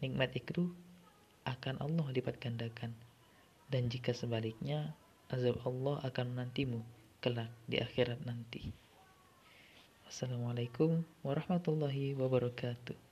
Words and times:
nikmat 0.00 0.32
ikru 0.32 0.72
akan 1.44 1.78
Allah 1.84 2.06
lipat 2.08 2.40
gandakan. 2.40 2.96
Dan 3.68 3.92
jika 3.92 4.16
sebaliknya, 4.16 4.96
azab 5.28 5.60
Allah 5.68 6.00
akan 6.08 6.34
menantimu 6.34 6.80
kelak 7.20 7.52
di 7.68 7.76
akhirat 7.84 8.24
nanti. 8.24 8.72
Assalamualaikum 10.08 11.04
warahmatullahi 11.20 12.16
wabarakatuh. 12.16 13.07